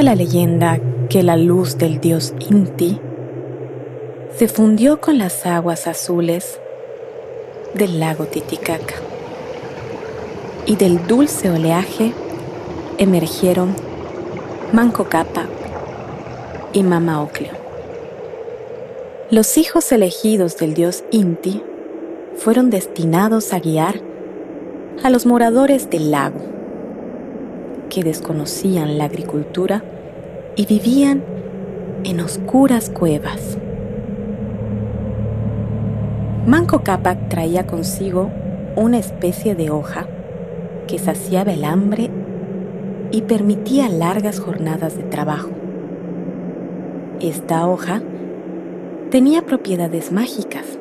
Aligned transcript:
La 0.00 0.14
leyenda 0.14 0.78
que 1.10 1.24
la 1.24 1.36
luz 1.36 1.76
del 1.76 2.00
dios 2.00 2.32
Inti 2.48 3.00
se 4.36 4.46
fundió 4.46 5.00
con 5.00 5.18
las 5.18 5.44
aguas 5.44 5.88
azules 5.88 6.60
del 7.74 7.98
lago 7.98 8.24
Titicaca 8.24 8.94
y 10.66 10.76
del 10.76 11.04
dulce 11.08 11.50
oleaje 11.50 12.14
emergieron 12.98 13.74
Manco 14.72 15.08
Capa 15.08 15.46
y 16.72 16.84
Mama 16.84 17.20
Ocleo. 17.20 17.54
Los 19.32 19.58
hijos 19.58 19.90
elegidos 19.90 20.56
del 20.56 20.74
dios 20.74 21.02
Inti 21.10 21.60
fueron 22.36 22.70
destinados 22.70 23.52
a 23.52 23.58
guiar 23.58 24.00
a 25.02 25.10
los 25.10 25.26
moradores 25.26 25.90
del 25.90 26.12
lago, 26.12 26.40
que 27.88 28.04
desconocían 28.04 28.98
la 28.98 29.04
agricultura 29.04 29.82
y 30.56 30.66
vivían 30.66 31.22
en 32.04 32.20
oscuras 32.20 32.90
cuevas. 32.90 33.58
Manco 36.46 36.82
Cápac 36.82 37.28
traía 37.28 37.66
consigo 37.66 38.30
una 38.76 38.98
especie 38.98 39.54
de 39.54 39.70
hoja 39.70 40.06
que 40.86 40.98
saciaba 40.98 41.52
el 41.52 41.64
hambre 41.64 42.10
y 43.10 43.22
permitía 43.22 43.88
largas 43.88 44.40
jornadas 44.40 44.96
de 44.96 45.02
trabajo. 45.02 45.50
Esta 47.20 47.66
hoja 47.66 48.02
tenía 49.10 49.44
propiedades 49.44 50.12
mágicas. 50.12 50.78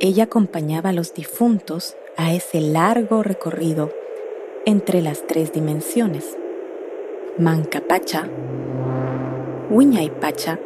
Ella 0.00 0.24
acompañaba 0.24 0.90
a 0.90 0.92
los 0.92 1.14
difuntos 1.14 1.96
a 2.16 2.32
ese 2.32 2.60
largo 2.60 3.22
recorrido 3.22 3.90
entre 4.66 5.02
las 5.02 5.26
tres 5.26 5.52
dimensiones, 5.52 6.36
Mancapacha, 7.38 8.28
Pacha 10.20 10.58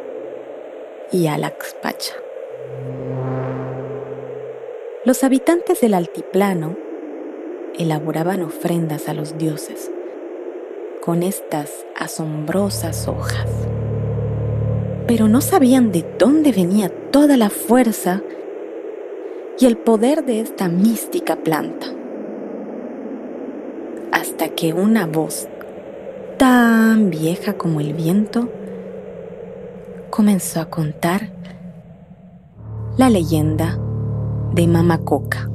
y 1.11 1.27
Alaxpacha. 1.27 2.13
Los 5.05 5.23
habitantes 5.23 5.81
del 5.81 5.93
altiplano 5.93 6.75
elaboraban 7.77 8.43
ofrendas 8.43 9.07
a 9.07 9.13
los 9.13 9.37
dioses 9.37 9.91
con 11.01 11.23
estas 11.23 11.85
asombrosas 11.95 13.07
hojas 13.07 13.47
pero 15.07 15.29
no 15.29 15.39
sabían 15.39 15.91
de 15.91 16.05
dónde 16.19 16.51
venía 16.51 16.89
toda 17.11 17.37
la 17.37 17.49
fuerza 17.49 18.21
y 19.57 19.65
el 19.65 19.77
poder 19.77 20.25
de 20.25 20.41
esta 20.41 20.67
mística 20.67 21.37
planta. 21.37 21.96
Que 24.57 24.73
una 24.73 25.05
voz 25.05 25.47
tan 26.39 27.11
vieja 27.11 27.59
como 27.59 27.79
el 27.79 27.93
viento 27.93 28.49
comenzó 30.09 30.61
a 30.61 30.65
contar 30.71 31.29
la 32.97 33.11
leyenda 33.11 33.77
de 34.55 34.65
Mama 34.65 34.97
Coca. 34.97 35.47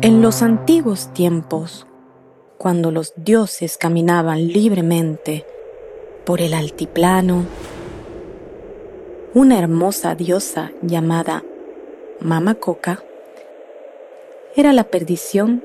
En 0.00 0.22
los 0.22 0.42
antiguos 0.42 1.12
tiempos, 1.12 1.88
cuando 2.56 2.92
los 2.92 3.14
dioses 3.16 3.78
caminaban 3.78 4.46
libremente 4.46 5.44
por 6.24 6.40
el 6.40 6.54
altiplano, 6.54 7.44
una 9.34 9.58
hermosa 9.58 10.14
diosa 10.14 10.72
llamada 10.82 11.42
Mama 12.20 12.54
Coca 12.54 13.02
era 14.54 14.72
la 14.72 14.84
perdición 14.84 15.64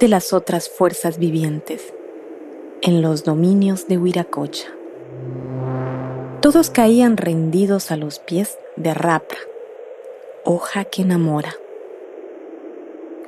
de 0.00 0.08
las 0.08 0.32
otras 0.32 0.68
fuerzas 0.68 1.18
vivientes 1.18 1.94
en 2.82 3.00
los 3.00 3.24
dominios 3.24 3.88
de 3.88 3.98
Huiracocha. 3.98 4.68
Todos 6.40 6.70
caían 6.70 7.16
rendidos 7.16 7.90
a 7.90 7.96
los 7.96 8.18
pies 8.18 8.58
de 8.76 8.92
Rapra, 8.92 9.38
hoja 10.44 10.84
que 10.84 11.02
enamora 11.02 11.54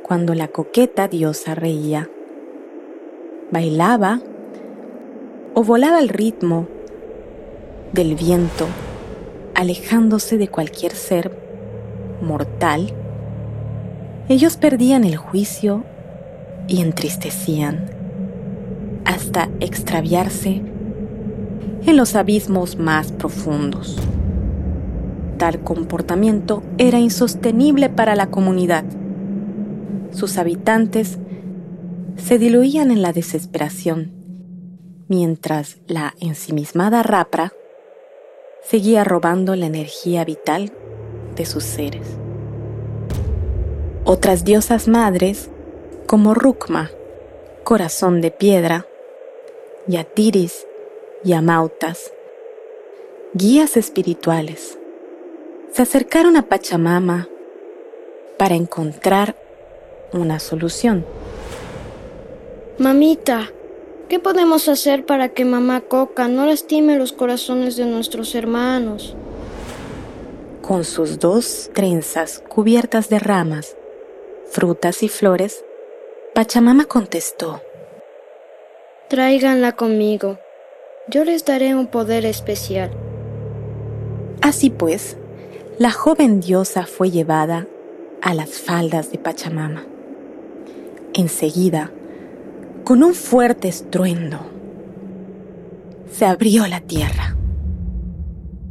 cuando 0.07 0.35
la 0.35 0.47
coqueta 0.47 1.09
diosa 1.09 1.57
reía, 1.57 2.09
bailaba 3.51 4.21
o 5.57 5.65
volaba 5.65 5.97
al 5.97 6.09
ritmo 6.09 6.69
del 7.93 8.15
viento, 8.15 8.69
alejándose 9.57 10.37
de 10.37 10.49
cualquier 10.49 10.93
ser 10.93 11.33
mortal, 12.21 12.93
ellos 14.29 14.57
perdían 14.57 15.03
el 15.03 15.17
juicio 15.17 15.83
y 16.69 16.83
entristecían 16.83 17.91
hasta 19.05 19.49
extraviarse 19.59 20.63
en 21.87 21.97
los 21.97 22.15
abismos 22.15 22.77
más 22.77 23.11
profundos. 23.11 23.97
Tal 25.39 25.61
comportamiento 25.61 26.63
era 26.79 27.01
insostenible 27.01 27.89
para 27.89 28.15
la 28.15 28.27
comunidad 28.29 28.85
sus 30.17 30.39
habitantes 30.39 31.19
se 32.17 32.39
diluían 32.39 32.91
en 32.91 33.03
la 33.03 33.13
desesperación, 33.13 34.13
mientras 35.09 35.77
la 35.87 36.15
ensimismada 36.21 37.03
Rapra 37.03 37.53
seguía 38.63 39.05
robando 39.05 39.55
la 39.55 39.67
energía 39.67 40.25
vital 40.25 40.73
de 41.37 41.47
sus 41.47 41.65
seres. 41.65 42.07
Otras 44.05 44.45
diosas 44.45 44.89
madres, 44.89 45.51
como 46.07 46.35
Rukma, 46.35 46.91
corazón 47.65 48.21
de 48.21 48.31
piedra, 48.31 48.87
Yatiris 49.87 50.67
y 51.25 51.33
Amautas, 51.33 52.13
guías 53.35 53.77
espirituales, 53.77 54.79
se 55.73 55.83
acercaron 55.83 56.37
a 56.37 56.43
Pachamama 56.43 57.29
para 58.39 58.55
encontrar 58.55 59.37
una 60.13 60.39
solución. 60.39 61.05
Mamita, 62.79 63.51
¿qué 64.09 64.19
podemos 64.19 64.69
hacer 64.69 65.05
para 65.05 65.31
que 65.31 65.45
mamá 65.45 65.81
Coca 65.81 66.29
no 66.29 66.47
lastime 66.47 66.99
los 66.99 67.13
corazones 67.13 67.77
de 67.77 67.87
nuestros 67.87 68.35
hermanos? 68.35 69.17
Con 70.63 70.85
sus 70.85 71.19
dos 71.19 71.71
trenzas 71.75 72.43
cubiertas 72.49 73.09
de 73.09 73.19
ramas, 73.19 73.77
frutas 74.51 75.03
y 75.03 75.09
flores, 75.09 75.65
Pachamama 76.35 76.85
contestó. 76.85 77.63
Tráiganla 79.09 79.73
conmigo. 79.73 80.39
Yo 81.09 81.25
les 81.25 81.45
daré 81.45 81.75
un 81.75 81.87
poder 81.87 82.27
especial. 82.27 82.91
Así 84.43 84.71
pues, 84.71 85.17
la 85.79 85.93
joven 85.93 86.41
diosa 86.41 86.85
fue 86.87 87.11
llevada 87.11 87.67
a 88.23 88.35
las 88.35 88.59
faldas 88.59 89.13
de 89.13 89.19
Pachamama. 89.19 89.85
Enseguida, 91.15 91.93
con 92.87 93.03
un 93.03 93.15
fuerte 93.15 93.67
estruendo, 93.67 94.39
se 96.09 96.25
abrió 96.25 96.69
la 96.69 96.81
tierra 96.81 97.37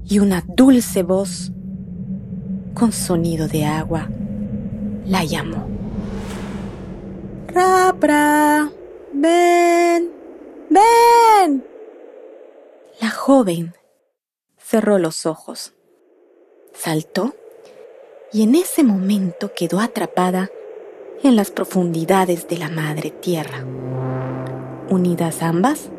y 0.05 0.19
una 0.19 0.41
dulce 0.47 1.03
voz 1.03 1.51
con 2.73 2.93
sonido 2.93 3.49
de 3.49 3.65
agua 3.65 4.07
la 5.05 5.25
llamó. 5.25 5.67
Rapra, 7.47 8.71
ven, 9.11 10.09
ven. 10.69 11.65
La 13.01 13.09
joven 13.09 13.73
cerró 14.57 14.97
los 14.97 15.25
ojos, 15.25 15.73
saltó 16.73 17.35
y 18.31 18.43
en 18.43 18.55
ese 18.55 18.85
momento 18.85 19.51
quedó 19.53 19.81
atrapada 19.81 20.49
en 21.21 21.35
las 21.35 21.51
profundidades 21.51 22.47
de 22.47 22.57
la 22.59 22.69
madre 22.69 23.09
tierra, 23.09 23.65
unidas 24.89 25.41
ambas 25.41 25.89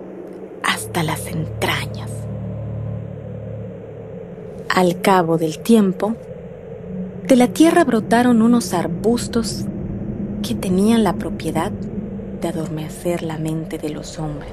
hasta 0.63 1.03
las 1.03 1.27
entrañas. 1.27 2.11
Al 4.69 5.01
cabo 5.01 5.39
del 5.39 5.59
tiempo, 5.59 6.15
de 7.27 7.37
la 7.37 7.49
tierra 7.49 7.85
brotaron 7.85 8.43
unos 8.43 8.75
arbustos 8.75 9.65
que 10.43 10.55
tenían 10.55 11.03
la 11.03 11.15
propiedad 11.15 11.73
de 12.41 12.49
adormecer 12.49 13.23
la 13.23 13.39
mente 13.39 13.79
de 13.79 13.91
los 13.91 14.19
hombres, 14.19 14.53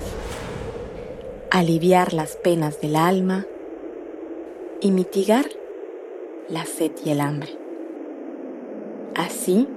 aliviar 1.52 2.14
las 2.14 2.36
penas 2.36 2.80
del 2.82 2.96
alma 2.96 3.46
y 4.82 4.92
mitigar 4.92 5.46
la 6.50 6.66
sed 6.66 6.92
y 7.06 7.10
el 7.10 7.22
hambre. 7.22 7.58
Así, 9.16 9.68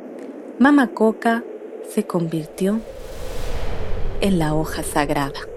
Mama 0.59 0.89
Coca 0.89 1.45
se 1.89 2.05
convirtió 2.05 2.81
en 4.21 4.39
la 4.39 4.55
hoja 4.55 4.83
sagrada. 4.83 5.56